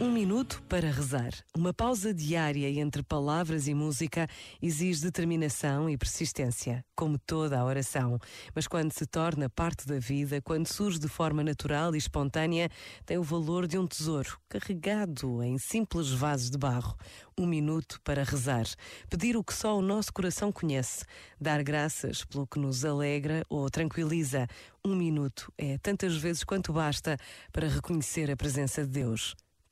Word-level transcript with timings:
Um 0.00 0.10
minuto 0.10 0.60
para 0.68 0.90
rezar. 0.90 1.32
Uma 1.56 1.72
pausa 1.72 2.12
diária 2.12 2.68
entre 2.68 3.00
palavras 3.00 3.68
e 3.68 3.74
música 3.74 4.26
exige 4.60 5.00
determinação 5.00 5.88
e 5.88 5.96
persistência, 5.96 6.84
como 6.96 7.16
toda 7.16 7.60
a 7.60 7.64
oração. 7.64 8.18
Mas 8.52 8.66
quando 8.66 8.92
se 8.92 9.06
torna 9.06 9.48
parte 9.48 9.86
da 9.86 10.00
vida, 10.00 10.42
quando 10.42 10.66
surge 10.66 10.98
de 10.98 11.06
forma 11.06 11.44
natural 11.44 11.94
e 11.94 11.98
espontânea, 11.98 12.68
tem 13.06 13.18
o 13.18 13.22
valor 13.22 13.68
de 13.68 13.78
um 13.78 13.86
tesouro 13.86 14.36
carregado 14.48 15.40
em 15.44 15.58
simples 15.58 16.10
vasos 16.10 16.50
de 16.50 16.58
barro. 16.58 16.96
Um 17.38 17.46
minuto 17.46 18.00
para 18.02 18.24
rezar. 18.24 18.66
Pedir 19.08 19.36
o 19.36 19.44
que 19.44 19.54
só 19.54 19.78
o 19.78 19.82
nosso 19.82 20.12
coração 20.12 20.50
conhece. 20.50 21.04
Dar 21.40 21.62
graças 21.62 22.24
pelo 22.24 22.48
que 22.48 22.58
nos 22.58 22.84
alegra 22.84 23.44
ou 23.48 23.70
tranquiliza. 23.70 24.48
Um 24.84 24.96
minuto 24.96 25.52
é 25.56 25.78
tantas 25.78 26.16
vezes 26.16 26.42
quanto 26.42 26.72
basta 26.72 27.16
para 27.52 27.68
reconhecer 27.68 28.28
a 28.28 28.36
presença 28.36 28.82
de 28.82 28.90
Deus. 28.90 29.36